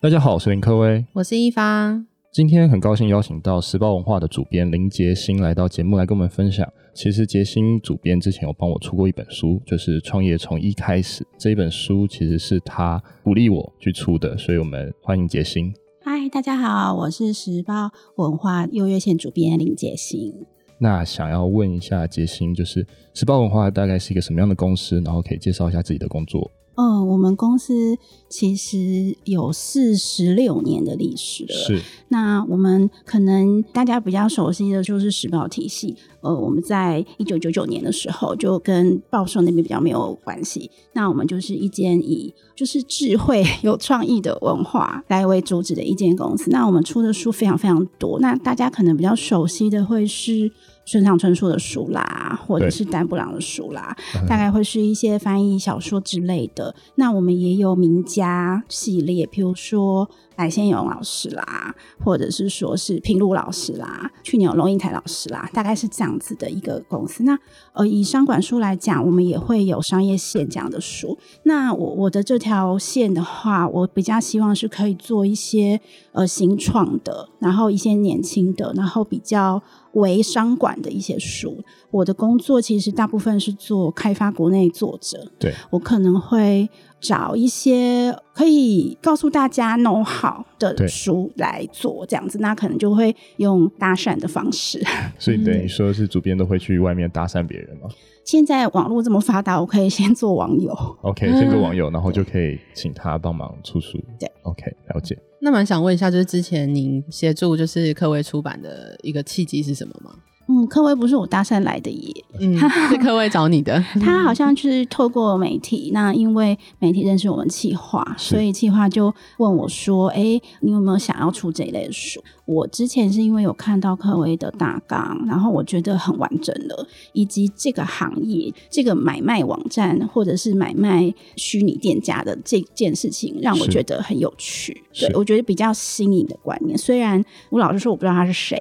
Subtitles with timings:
[0.00, 2.06] 大家好，我是林科威，我是一方。
[2.30, 6.64] 今天很高兴邀请到时报文化的主编林杰星来到节目来跟我们分享。
[6.94, 15.74] 其实杰星主编之前有帮我出过一本书，就是《创业从一开始》这一本书，其实是他鼓励我去出的，所以我们欢迎杰星。
[16.04, 20.32] 嗨，大家好，我是时报文化优越线主编林杰星。
[20.78, 25.00] 那想要问一下杰星，就是时报文化大概是一个什么样的公司？
[25.00, 26.48] 然后可以介绍一下自己的工作。
[26.80, 31.52] 嗯，我们公司其实有四十六年的历史了。
[31.52, 31.82] 是。
[32.06, 35.96] 那我们可能大家比较熟悉的就是时报体系。
[36.20, 40.70] 呃，我们在一九九九年的时候就跟报社那边比较没有关系。
[40.92, 46.48] 那我们就是一间以就是智慧、 有创意的文化来为主旨的一间公司。
[46.50, 48.20] 那我们出的书非常非常多。
[48.20, 50.48] 那大家可能比较熟悉的会是
[50.88, 53.94] 村上春树的书啦，或者是丹布朗的书啦，
[54.26, 56.74] 大概会是一些翻译小说之类的。
[56.94, 60.08] 那我们也有名家系列，譬如说
[60.38, 67.24] 白先勇老师啦，或者是说是平路老师啦，去年有龙应台老师啦，大概是这样子的一个公司。
[67.24, 67.36] 那
[67.72, 71.18] 呃，以商管书来讲，我们也会有商业线这样的书。
[71.42, 75.80] 那我我的这条线的话，我比较希望是可以做一些
[76.12, 79.60] 呃新创的，然后一些年轻的，然后比较。
[79.94, 85.32] 为商管的一些书，我的工作其实大部分是做开发国内作者。
[85.40, 86.68] 对，我可能会
[87.00, 94.82] 找一些可以告诉大家 know how 的书来做这样子，那可能就会用搭讪的方式。
[95.18, 97.88] 所以等于说是主编都会去外面搭讪别人吗？
[98.24, 100.72] 现在网络这么发达，我可以先做网友。
[101.02, 103.98] OK， 先做网友，然后就可以请他帮忙出书。
[104.20, 105.18] 对，OK，了解。
[105.40, 110.14] 那蛮想问一下，就是之前您协助就是科威出版的一个契机是什么吗？
[110.48, 112.56] 嗯，科威不是我搭讪来的耶，嗯，
[112.88, 113.78] 是科威找你的。
[114.00, 134.82] 他好像就是透过媒体，那因为媒体认识我们企划，所以企划就问我说：“哎、欸，你有没有想要出这一类的书？”我之前是因为有看到科威的大纲，然后我觉得很完整了，以及这个行业、这个买卖网站或者是买卖虚拟店家的这件事情，让我觉得很有趣。
[134.98, 136.76] 对，我觉得比较新颖的观念。
[136.76, 138.60] 虽然我老实说，我不知道他是谁，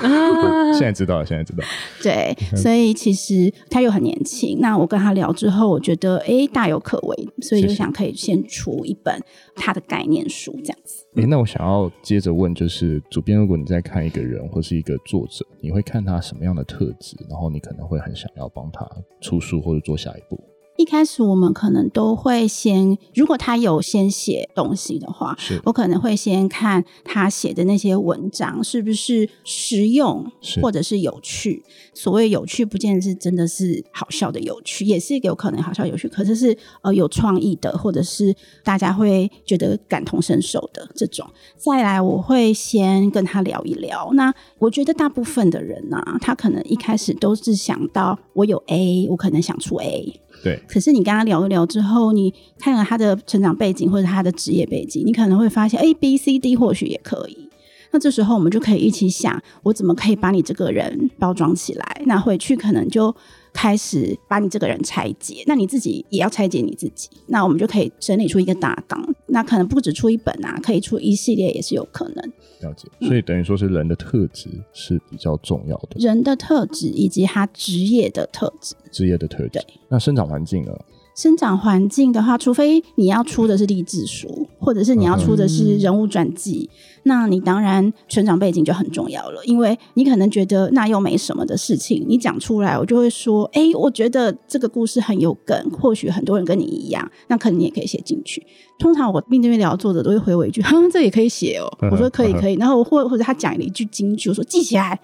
[0.72, 1.24] 现在知道了。
[1.28, 1.62] 现在知道，
[2.02, 4.58] 对，所以其实他又很年轻。
[4.60, 9.22] 那我跟他聊之后，我觉得哎，大有可为，所以就想可以先出一本
[9.54, 11.04] 他的概念书这样子。
[11.16, 18.88] 哎，那我想要接着问，就是主编，如果你在看一个人或是一个作者，你会看他什么样的特质，然后你可能会很想要帮他
[19.20, 20.40] 出书或者做下一步。
[20.78, 30.24] 一开始我们可能都会先，如果他有先写东西的话，是我可能会先看他写的那些文章是不是实用，
[30.62, 31.64] 或者是有趣。
[31.94, 41.28] 所谓有趣，不见得是真的是好笑的有趣，也是有可能好笑有趣，可是是呃有创意的，或者是大家会觉得感同身受的这种。
[41.56, 44.12] 再来，我会先跟他聊一聊。
[44.12, 50.20] 那我觉得大部分的人呢、啊，他可能一开始都是想到我有 A，我可能想出 A。
[50.42, 57.48] 对，可是你跟他聊一聊之后，你看了他的成长背景或者他的职业背景，你可能会发现，A、B、C、D 或许也可以。
[57.90, 62.02] 那这时候我们就可以一起想，我怎么可以把你这个人包装起来？
[62.06, 63.14] 那回去可能就。
[63.60, 68.96] 开始把你这个人拆解，那你自己也要拆解你自己，那我们就可以整理出一个大纲。
[69.26, 72.32] 那可能不止出一本啊，可以出一系列也是有可能。
[72.60, 79.50] 了解，所以等于说是人的特质是比较重要的，人的特质以及他职业的特质，职业的特质。
[79.54, 80.72] 对，那生长环境呢？
[81.18, 89.44] 生长环境的话，除非你要出的是励志书，或者是你要出的是人物传记，嗯、那你当然成长背景就很重要了。
[89.44, 98.46] 因为你可能觉得那又没什么的事情，你讲出来，我就会说：哎、欸，我觉得这个故事很有梗，或许很多人跟你一样，那可能你也可以写进去。
[98.78, 101.66] 通常我面对面聊作者都会回我一句：哼，这也可以写哦。
[101.90, 104.96] 我说可以可以，然后或或者他讲了一句金句，我说记起来，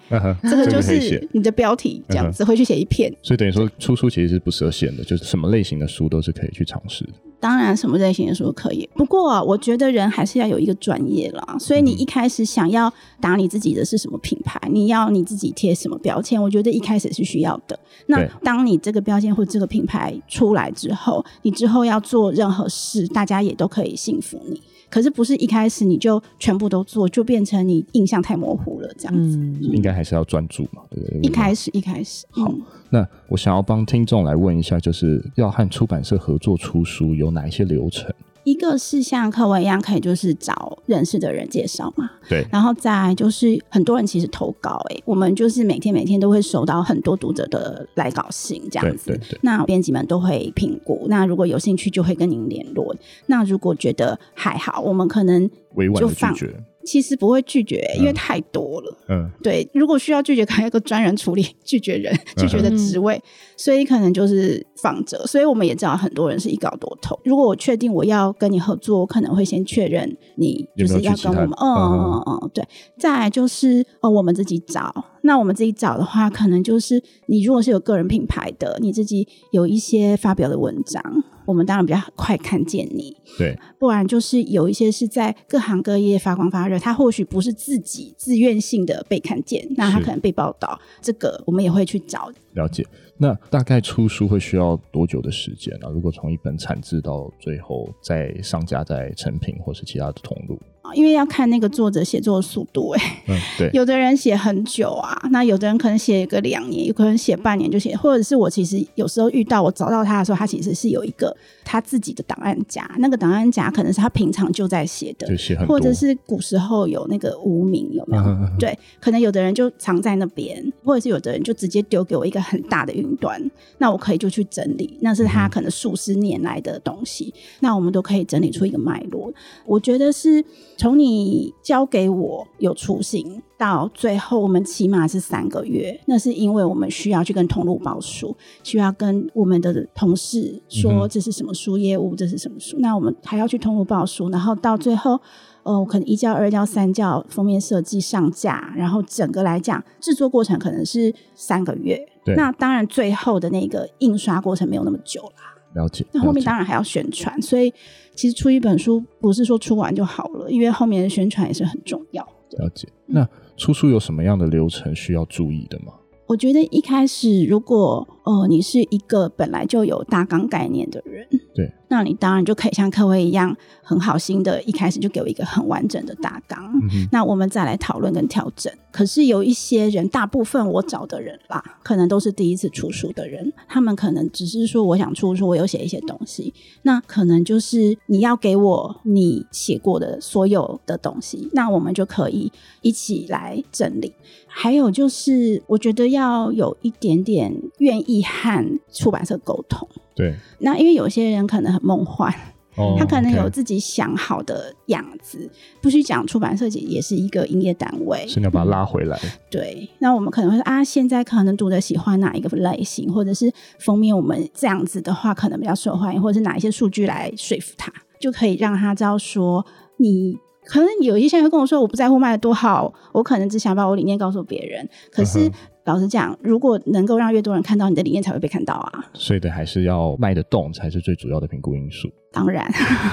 [0.43, 3.13] 这个就是你的标题，这样子回去写一篇。
[3.21, 7.13] 所以等于说出书其实是不设限的，就是什么类型的书都是可以去尝试的。
[7.39, 8.89] 当然，什么类型的书可以。
[8.95, 11.55] 不过，我觉得人还是要有一个专业啦。
[11.59, 12.91] 所以，你一开始想要
[13.21, 17.77] 打你自己的是什么品牌，你要你自己贴什么标签，我觉得一开始是需要的。
[18.07, 24.59] 那当你这个标签或这个品牌出来之后，你之后要做任何事，大家也都可以信服你。
[24.95, 29.35] 可是不是一开始你就全部都做，就变成你印象太模糊了这样子。
[29.35, 31.19] 嗯，应该还是要专注嘛，对不对？
[31.19, 32.25] 一开始，一开始。
[32.29, 32.61] 好，嗯，
[32.91, 38.09] 那我想要帮听众来问一下，就是要和出版社合作出书有哪一些流程？
[38.45, 42.09] 一个是像课文一样，可以就是找认识的人介绍嘛。
[42.29, 49.07] 对，然后再就是很多人其实投稿、欸，哎，我们就是每天每天都会收到很多读者的来稿信这样子。
[49.07, 49.39] 对对对。
[49.41, 52.95] 那编辑们都会评估，那如果有兴趣就会跟您联络。
[53.25, 56.63] 那如果觉得还好，我们可能就放委婉的拒绝。
[56.85, 58.95] 其实不会拒绝、欸，因为太多了。
[59.04, 59.04] 嗯，
[59.41, 63.21] 对，如果需要拒绝，可能有个专人处理拒绝人 拒绝的职位，嗯、
[63.57, 65.25] 所以可能就是放着。
[65.27, 67.19] 所以我们也知道很多人是一稿多投。
[67.23, 72.67] 如果我确定我要跟你合作，我可能会先确认你就是要跟我们，嗯嗯嗯嗯，对。
[72.97, 75.05] 再来就是哦，我们自己找。
[75.21, 81.01] 那我们自己找的话，可能就是你如果是有个人品牌的，你自己有一些发表的文章。
[81.47, 92.31] 我们当然比较快看见你，对，不然就是有一些是在各行各业发光发热，他或许不是自己自愿性的被看见，那他可能被报道，这个我们也会去找。
[92.53, 92.85] 了解，
[93.17, 95.89] 那大概出书会需要多久的时间呢？
[95.91, 100.59] 如果从一本产制到最后再上架在成品或是其他的通路？
[100.93, 115.27] 因为要看那个作者写作的速度，欸，哎，嗯，对，有的人写很久啊，那有的人可能写个两年，有可能写半年就写，或者是我其实有时候遇到我找到他的时候，他其实是有一个他自己的档案夹，那个档案夹可能是他平常就在写的，
[115.67, 118.23] 或者是古时候有那个无名有没有？
[118.23, 123.41] 嗯、对，可能有的人就藏在那边，或者是有的人就直接丢给我一个很大的云端，
[123.77, 129.33] 那我可以就去整理，那是他可能数十年来的东西，嗯、那我们都可以整理出一个脉络，
[129.65, 130.43] 我觉得是。
[130.77, 135.99] 从你交给我有雏形到最后，我们起码是三个月。
[136.05, 142.77] 那是因为我们需要去跟通路报书，需要跟我们的同事说这是什么书业务，这是什么书。
[142.79, 145.19] 那我们还要去通路报书，然后到最后，
[145.63, 152.05] 呃，我可能一教、二教、三教封面设计上架，然后整个来讲制作过程可能是三个月。
[152.25, 152.35] 对。
[152.35, 155.55] 那当然，最后的那个印刷过程没有那么久啦。
[155.73, 156.05] 了解。
[156.11, 157.73] 那后面当然还要宣传，所以。
[158.15, 162.23] 其实出一本书不是说出完就好了，因为后面的宣传也是很重要。
[162.23, 162.87] 了解。
[163.07, 163.27] 那
[163.57, 165.93] 出书有什么样的流程需要注意的吗？
[166.27, 171.71] 我觉得一开始如果呃你是一个本来就有大纲概念的人，对。
[171.87, 176.59] 那你当然就可以像科威一样很好心的，一开始就给我一个很完整的大纲。
[176.91, 178.71] 嗯、那我们再来讨论跟调整。
[178.91, 186.53] 可是有一些人，大部分我找的人啦，可能都是第一次出书的人，他们可能只是说我想出书，我有写一些东西。
[186.83, 192.51] 那可能就是你要给我你写过的所有的东西，那我们就可以
[192.81, 194.13] 一起来整理。
[194.47, 199.85] 还有就是，我觉得要有一点点愿意和出版社沟通。
[200.15, 202.33] 对，那因为有些人可能很梦幻，
[202.75, 205.49] 哦， 他可能有自己想好的样子，
[205.81, 209.19] 不需讲出版社也是一个营业单位，是你要把它拉回来。
[209.51, 219.65] 对，那我们可能会说啊，现在可能读者喜欢哪一个类型，或者是封面我们这样子的话可能比较受欢迎，或者是哪一些数据来说服他，就可以让他知道说，
[219.97, 225.47] 你可能有一些人会跟我说，我不在乎卖的多好，我可能只想把我理念告诉别人，可是。
[225.47, 225.51] 嗯
[225.85, 229.05] 老实讲，如果能够让越多人看到你的理念，才会被看到啊。
[229.13, 232.09] 所以的还是要卖得动，才是最主要的评估因素。
[232.31, 232.67] 当然，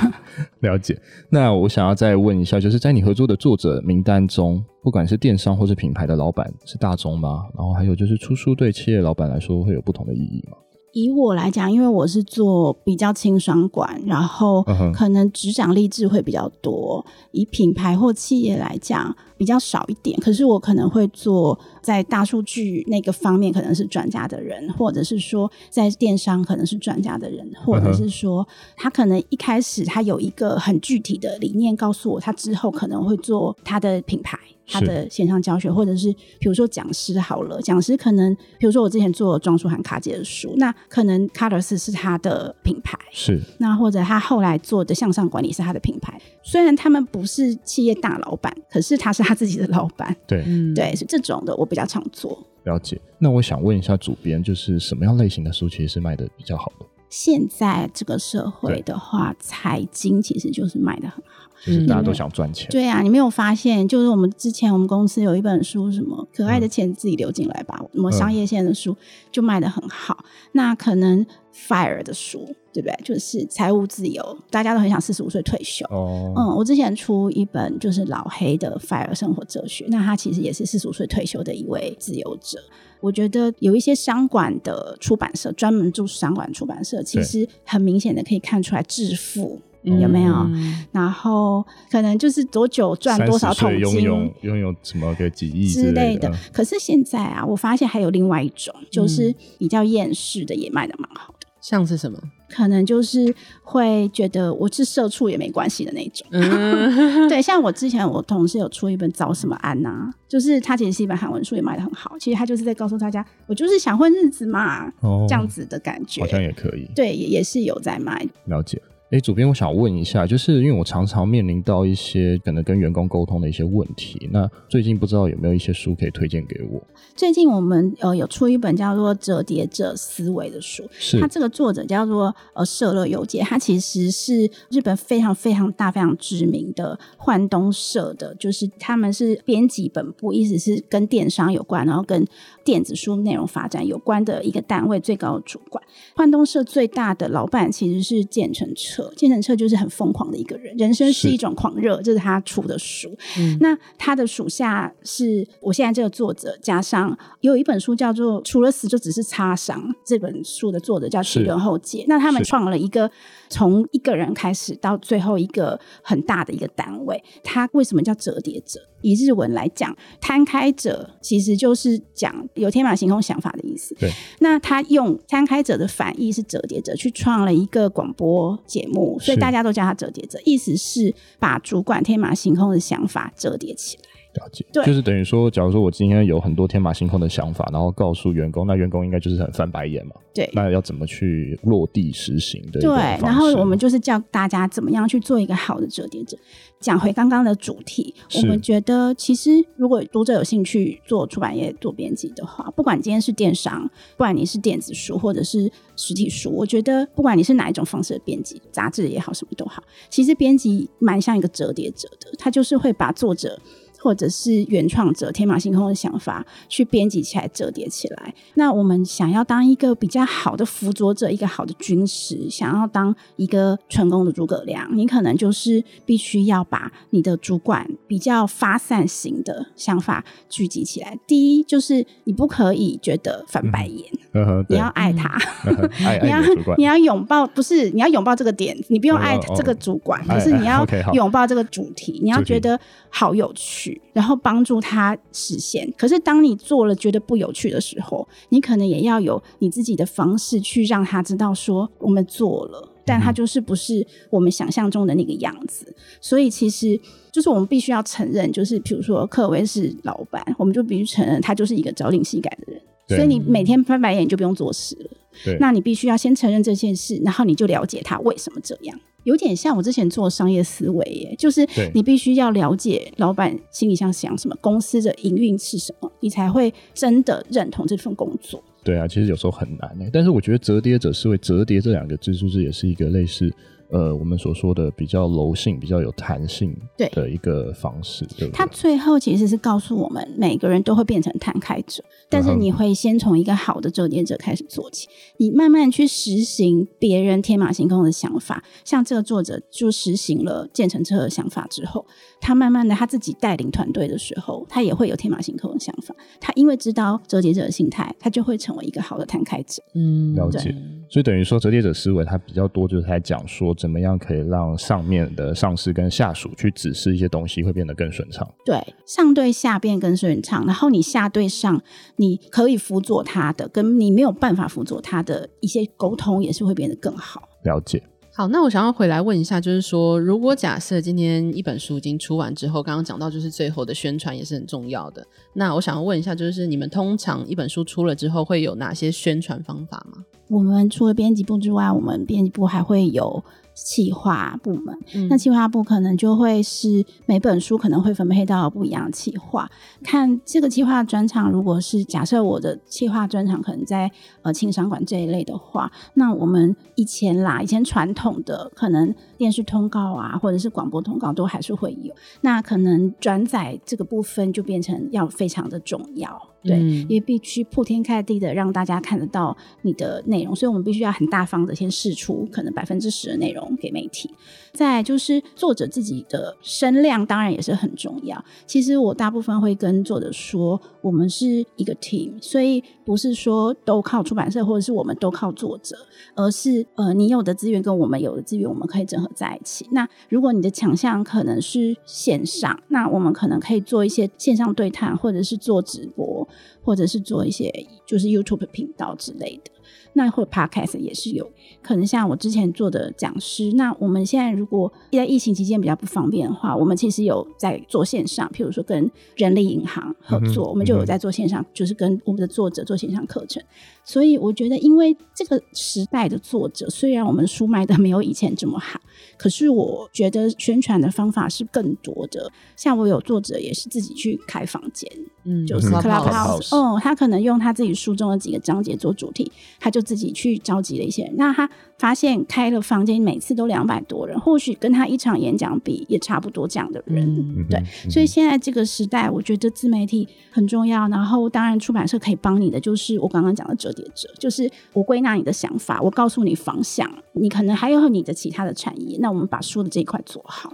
[0.61, 0.99] 了解。
[1.29, 7.45] 那我想要再问一下，就是在你合作的作者名单中，不管是电商或是品牌的老板，是大众吗？
[7.55, 10.57] 然后还有就是出书对企业老板来说会有不同的意义吗？
[10.93, 14.63] 以我来讲，因为我是做比较清爽管，然后
[14.95, 17.05] 可能执掌励志会比较多。
[17.31, 20.19] 以品牌或企业来讲，比较少一点。
[20.21, 34.39] 可是我可能会做在大数据那个方面，可能是专家的人，或者是说在电商可能是专家的人，或者是说他可能一开始他有一个很具体的理念，告诉我他之后可能会做他的品牌。
[34.67, 46.21] 他的线上教学，或者是比如说讲师好了，讲师可能比如说我之前做庄书涵卡姐的书，那可能 Colors 是他的品牌，是那或者他后来做的向上管理是他的品牌。
[46.43, 50.15] 虽然他们不是企业大老板，可是他是他自己的老板。
[50.27, 52.39] 对，嗯、对，是这种的我比较常做。
[52.65, 53.01] 了解。
[53.19, 56.87] 那我想问一下主编，就是什么样类型的书其实是卖的比较好的？
[57.13, 61.51] 现在这个社会的话，财经其实就是卖的很好。
[61.63, 63.87] 就是大家都想赚钱，对啊，你没有发现？
[63.87, 68.97] 就是我们之前我们公司有一本书，什么可爱的钱自己流进来吧，什么商业线的书
[69.31, 70.25] 就卖的很好。
[70.53, 72.99] 那可能 fire 的书，对不对？
[73.05, 75.87] 就是财务自由，大家都很想四十五岁退休。
[75.91, 82.59] 哦，嗯，我之前出一本就是老黑的 fire 生活哲学，那他其实也是四十五岁退休的一位自由者。
[83.03, 89.61] 我觉得有一些商管的出版社，专门做商管出版社，其实很明显的可以看出来致富。
[89.83, 90.33] 有没有？
[90.33, 96.33] 嗯、然后可能就是多久赚多少桶金，拥有拥有什么个几亿之类的。
[96.53, 101.49] 可是现在啊，我发现还有另外一种，就是比较厌世的，也卖的蛮好的。
[101.63, 102.19] 像是什么？
[102.51, 106.27] 可能就是会觉得我是社畜也没关系的那种。
[106.33, 112.15] 嗯、 对，像我之前我同事有出一本《找什么安》呐，就是他其实是一本韩文书，也卖的很好。
[112.19, 116.91] 其实他就是在告诉大家，我就是想混日子嘛，哦、这样子的感觉，好像也可以。
[116.95, 118.27] 对，也也是有在卖。
[118.47, 118.83] 了解。
[119.13, 126.83] 哎，主编，我想问一下，就是因为我常常面临到一些可能跟员工沟通的一些问题，那最近不知道有没有一些书可以推荐给我？
[127.15, 142.27] 最近我们呃有出一本叫做《折叠者思维》的书，是它这个作者叫做呃社乐游介，他其实是日本非常非常大、非常知名的幻东社的，就是他们是编辑本部，意思是跟电商有关，然后跟
[142.65, 145.83] 电子书内容发展有关的一个单位最高主管。
[146.15, 149.13] 幻东社最大的老板其实是建成彻。
[149.17, 153.17] 建成彻就是很疯狂的一个人，人生是一种狂热，这是他出的书。
[153.39, 162.05] 嗯、那他的属下是我现在这个作者，加上有一本书叫做《除了死就只是擦伤》，这本书的作者叫吉原厚介。
[162.09, 163.11] 那他们创了一个
[163.49, 167.23] 从一个人开始到最后一个很大的一个单位。
[167.43, 168.81] 他为什么叫折叠者？
[169.03, 173.95] 以日文来讲，摊开者其实就是讲有天马行空想法的意思。
[173.97, 184.05] 对，那他用摊开者的反义是折叠者，去创了一个广播节目，所以大家都叫他折叠者，意思是把主管天马行空的想法折叠起来。
[184.35, 190.15] 了解，对，就是等于说，假如说我今天有很多天马行空的想法，然后告诉员工，那员工应该就是很翻白眼嘛。
[190.35, 192.81] 对，那要怎么去落地实行的？
[192.81, 196.37] 对，然后我们就是教大家怎么样去做一个好的折叠者。
[196.81, 213.61] 讲回刚刚的主题，我们觉得其实如果读者有兴趣做出版业做编辑的话，不管今天是电商，不管你是电子书或者是实体书，我觉得不管你是哪一种方式的编辑，杂志也好，什么都好，其实编辑蛮像一个折叠者的，他就是会把作者。
[214.03, 218.35] 或者是原创者天马行空的想法去编辑起来、折叠起来。
[218.55, 231.17] 那我们想要当一个比较好的辅佐者，一个好的军师，想要当一个成功的诸葛亮，你可能就是必须要把你的主管比较发散型的想法聚集起来。
[231.27, 236.43] 第一，就是你不可以觉得翻白眼，嗯、你要爱他，你 你要
[236.77, 242.79] 你要拥抱，不是你要拥抱这个点，你不用爱这个主管，可、哦哦、是你要拥抱这个主题，你要觉得
[243.09, 243.92] 好有趣。
[244.13, 245.93] 然后帮助他实现。
[245.97, 255.95] 可是当你做了觉得不有趣的时候，你可能也要有你自己的方式去让他知道说我们做了，但他就是不是我们想象中的那个样子。
[256.21, 262.81] 所以其实就是我们必须要承认，就是比如说克维是老板，我们就必须承认他就是一个朝令夕改的人。
[263.17, 265.11] 所以你每天翻白眼你就不用做事了。
[265.45, 268.99] 对，那你必须要先承认这件事，然后你就了解他为什么这样。
[269.25, 271.65] 有点像我之前做商业思维耶，就是
[271.95, 278.63] 你必须要了解老板心里想想什么，公司的营运是什么，你才会真的认同这份工作。
[278.83, 283.49] 对啊，其实有时候很难诶，但是我觉得折叠者思维，折叠这两个字，是不是也是一个类似？
[283.93, 286.75] 呃，我们所说的比较柔性、比较有弹性
[287.13, 288.51] 的一个方式，对，对对？
[288.53, 298.65] 它最后其实是告诉我们，每个人都会变成摊开者，但是你会先从一个好的折叠者开始做起，你慢慢去实行别人天马行空的想法。
[298.83, 302.07] 像这个作者就实行了建成车的想法之后，
[302.41, 306.15] 他慢慢的他自己带领团队的时候，他也会有天马行空的想法。
[306.41, 309.83] 他因为知道折叠者的心态，他就会成为一个好的摊开者。
[309.95, 310.75] 嗯，了解。
[311.13, 318.51] 所以等于说，折叠者思维它比较多，就是在讲说怎么样可以让上面的上司跟下属去指示一些东西，会变得更顺畅。
[318.65, 321.83] 对，上对下变更顺畅，然后你下对上，
[322.17, 327.47] 你可以辅佐他的，跟你没有办法辅佐他的一些沟通，也是会变得更好。
[327.65, 328.03] 了解。
[328.35, 335.23] 好，那我想要回来问一下，就是说，如果假设今天一本书已经出完之后，刚刚讲到就是最后的宣传也是很重要的。
[335.53, 340.25] 那我想要问一下，就是你们通常一本书出了之后，会有哪些宣传方法吗？
[340.53, 343.43] 我们除了编辑部之外，我们编辑部还会有。
[343.75, 344.95] 企划部门，
[345.31, 349.67] 那企划部可能就会是每本书可能会分配到不一样的企划。
[350.05, 362.15] 看这个企划专场，如果是假设我的企划专场可能在呃轻商馆这一类的话，那我们以前啦，以前传统的可能电视通告啊，或者是广播通告都还是会有。
[362.43, 366.41] 那可能转载这个部分就变成要非常的重要。
[366.65, 374.31] 对，因为必须铺天盖地的让大家看得到你的内容，所以我们必须要很大方的先试出可能百分之十的内容给媒体。
[374.73, 378.43] 再就是作者自己的声量，当然也是很重要。
[378.65, 385.97] 其实我大部分会跟作者说，我们是一个 team，所以不是说都靠出版社，或者是我们都靠作者，
[386.37, 389.89] 而是呃，你有的资源跟我们有的资源，我们可以整合在一起。
[389.91, 396.47] 那如果你的强项可能是线上，那我们可能可以做一些线上对谈，或者是做直播。
[396.85, 397.73] 或者是做一些
[398.05, 399.71] 就是 YouTube 频道之类的，
[400.15, 401.51] 那或者 Podcast 也是有
[401.83, 403.73] 可能，像我之前做的讲师。
[403.73, 413.63] 那我们现在如果在疫情期间比较不方便的话，我们其实有在做线上，譬如说跟人力银行合作，嗯、我们就有在做线上，就是跟我们的作者做线上课程。
[414.05, 419.01] 所以我觉得，因为这个时代的作者，虽然我们书卖的没有以前这么好，
[419.39, 422.51] 可是我觉得宣传的方法是更多的。
[422.77, 425.11] 像我有作者也是自己去开房间，
[425.45, 431.35] 嗯，就是 Clubhouse，哦，他可能用他自己书中的几个章节做主题，他就自己去召集了一些人。
[431.37, 431.69] 那他
[431.99, 437.83] 发现开了房间，每次都两百多人，或许跟他一场演讲比也差不多这样的人，嗯、对。
[438.11, 441.09] 所以现在这个时代，我觉得自媒体很重要。
[441.09, 450.73] 然后，当然出版社可以帮你的，就是我刚刚讲的折叠者，就是我归纳你的想法，我告诉你方向，你可能还有你的其他的产业，那我们把书的这一块做好。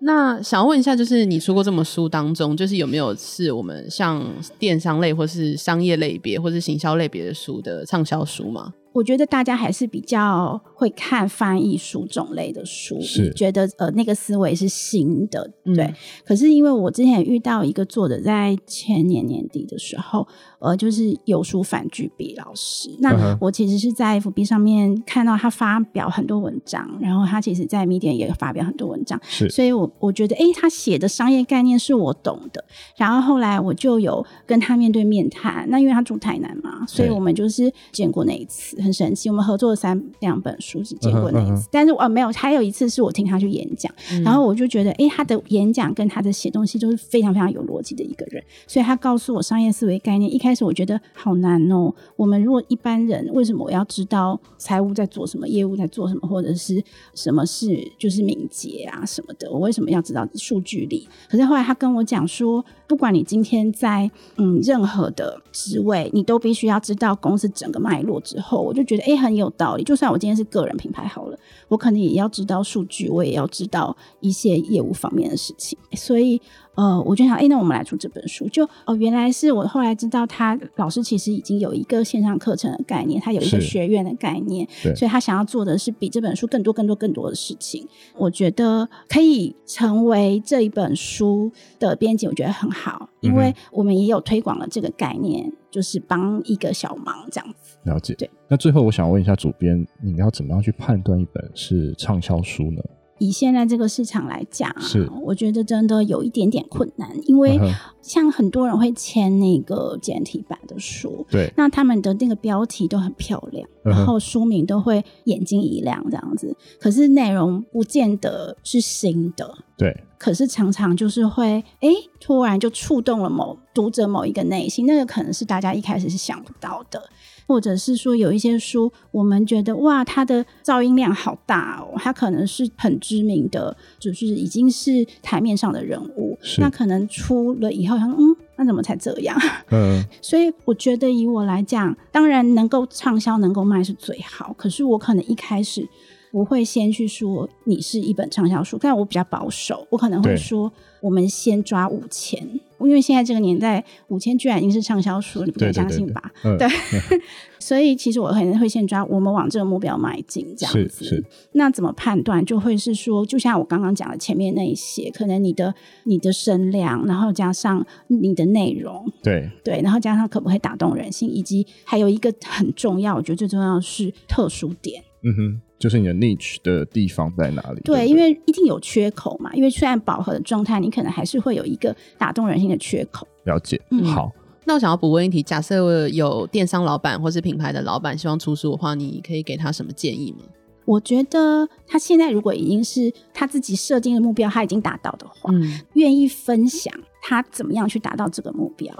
[0.00, 4.24] 那想要问一下，就是你出过这么书当中，就是有没有是我们像
[4.58, 8.72] 电商类或是商业类别或是行销类别的书的畅销书吗？
[8.92, 15.84] 我觉得大家还是比较会看翻译书种类的书，是觉得呃那个思维是新的，对。
[15.84, 20.26] 嗯、可是因为我之前遇到一个作者，在前年年底的时候，
[20.58, 22.90] 呃，就是有书反巨笔老师。
[23.00, 29.48] 那我其实是在 FB 上面看到他发表很多文章，然后他其实在 Medium 也发表很多文章，是。
[29.48, 32.64] 所以我我觉得，哎，他写的商业概念是我懂的。
[32.96, 38.77] 然后后来我就有跟他面对面谈，那因为他住台南嘛，所以我们就是见过那一次。
[38.82, 41.68] 很神奇，我们合作了三两本书是见过那一次，uh -huh, uh -huh.
[41.70, 50.32] 但是哦没有，还有一次是我听他去演讲，嗯，然后我就觉得，哎，他的演讲跟他的写东西都是非常非常有逻辑的一个人，所以他告诉我商业思维概念。
[50.32, 56.82] 一开始我觉得好难哦，我们如果一般人，为什么我要知道财务在做什么，业务在做什么，或者是
[57.14, 61.08] 什么是就是敏捷啊什么的，我为什么要知道数据力？
[61.28, 69.82] 可是后来他跟我讲说，不管你今天在嗯任何的职位，你都必须要知道公司整个脉络之后，我就觉得哎很有道理。
[69.82, 75.78] 就算我今天是个人品牌好了，我可能也要知道数据，我也要知道一些业务方面的事情。
[75.92, 76.40] 所以
[76.74, 87.84] 呃，我就想，哎，那我们来出这本书，就哦，原来是我后来知道他老师其实已经有一个线上课程的概念，他有一个学院的概念，所以他想要做的是比这本书更多、更多、更多的事情。
[88.16, 91.50] 我觉得可以成为这一本书
[91.80, 97.76] 的编辑，我觉得很好，因为我们也有推广了这个概念，就是帮一个小忙这样子。
[97.84, 98.14] 了解。
[98.14, 98.30] 对。
[98.48, 102.82] 那最后我想问一下主编，你要怎么样去判断一本是畅销书呢？
[103.18, 107.58] 以现在这个市场来讲，是我觉得真的有一点点困难，因为
[108.00, 121.88] 像很多人会签那个简体版的书，对，那他们的那个标题都很漂亮，然后书名都会眼睛一亮这样子，可是内容不见得是新的，对，可是常常就是会哎，
[122.20, 127.02] 突然就触动了某读者某一个内心，那个可能是大家一开始是想不到的。
[127.48, 139.34] 或者是说有一些书，我们觉得哇，它的噪音量好大哦，它可能是很知名的，就是已经是台面上的人物，那可能出了以后，他说嗯，那怎么才这样？
[139.70, 145.88] 嗯， 所以我觉得以我来讲，当然能够畅销、能够卖是最好，可是我可能一开始
[146.30, 152.60] 不会先去说你是一本畅销书，但我比较保守，我可能会说我们先抓五千。
[152.80, 156.32] 因为现在这个年代，五千居然已经是畅销书，你不敢相信吧？
[156.42, 156.68] 对，对，对，
[157.08, 157.20] 对，
[157.58, 161.04] 所以其实我可能会先抓我们往这个目标迈进，这样子。
[161.04, 161.24] 是是。
[161.52, 162.44] 那怎么判断？
[162.44, 175.02] 就会是说，就像我刚刚讲的前面那一些，可能你的你的声量，然后加上你的内容，对对，然后加上可不可以打动人心，以及还有一个很重要，我觉得最重要的是特殊点。
[175.24, 175.60] 嗯哼。
[175.78, 177.80] 就是你的 niche 的地方在哪里？
[177.84, 179.52] 对，对，因为一定有缺口嘛。
[179.54, 183.26] 因为虽然饱和的状态，你可能还是会有一个打动人心的缺口。
[183.44, 184.32] 了解，嗯，好。
[184.64, 190.44] 那我想要补问一题：假设有电商老板或是品牌的老板希望出书的话，你可以给他什么建议吗？
[190.84, 196.92] 我觉得他现在如果已经是他自己设定的目标，他已经达到的话，嗯，愿意分享。
[197.28, 198.90] 他怎么样去达到这个目标？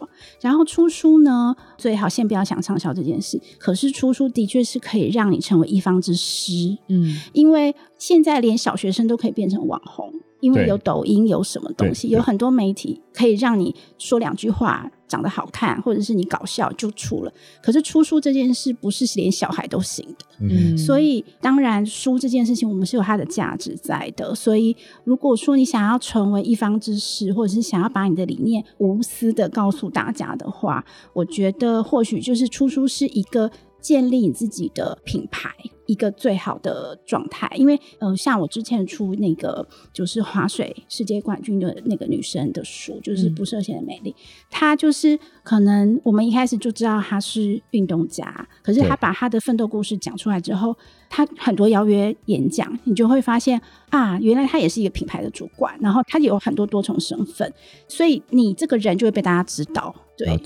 [0.42, 3.40] 然后出书呢，最好先不要想畅销这件事。
[3.58, 10.12] 可是出书的确是可以让你成为一方之师，嗯，因为现在连小学生都可以变成网红。
[10.40, 17.32] 因为有抖音，有什么东西，有很多媒体可以让你说两句话长得好看，或者是你搞笑就出了。
[17.62, 24.34] 可是出书这件事不是连小孩都行的，嗯，所以当然书这件事情我们是有它的价值在的。
[24.34, 35.50] 所以如果说你想要成为一方之士，或者是想要把你的理念无私的告诉大家的话，我觉得或许就是出书是一个建立你自己的品牌
[35.86, 44.14] 一个最好的状态，因为呃，像我之前出那个就是划水世界冠军的那个女生的书，就是不设限的美丽，
[44.50, 50.76] 她、嗯、就是可能我们一开始就知道她是运动家，可是她把她的奋斗故事讲出来之后，
[51.08, 57.50] 她很多邀约演讲，你就会发现啊，原来她也是一个品牌的主管，然后她有很多多重身份，
[57.88, 60.38] 所以你这个人就会被大家知道，对。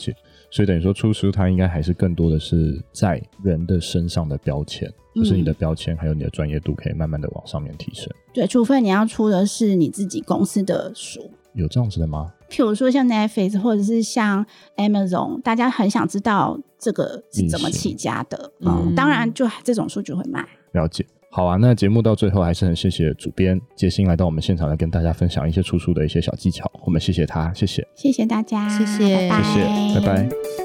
[0.53, 8.07] 所以等于说出书，它应该还是更多的是在人的身上的标签，嗯、就是你的标签，还有你的专业度，可以慢慢的往上面提升。
[8.35, 12.35] 对，除非你要出的是你自己公司的书，有这样子的吗？
[12.51, 14.45] 譬如说像 Netflix 或者是像
[14.77, 20.47] Amazon，大家很想知道这个是怎么起家的，嗯，嗯，当然就这种书就会卖。
[20.73, 21.07] 了解。
[21.35, 29.61] 好啊，那节目到最后还是很谢谢主编杰心来到我们现场来跟大家分享一些出书的一些小技巧，我们谢谢他，谢谢，谢谢大家，谢谢，拜拜，谢
[29.95, 30.62] 谢，拜拜。